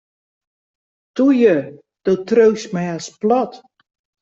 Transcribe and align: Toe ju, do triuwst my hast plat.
Toe 1.15 1.33
ju, 1.41 1.53
do 2.03 2.13
triuwst 2.27 2.71
my 2.73 2.83
hast 2.91 3.13
plat. 3.21 3.51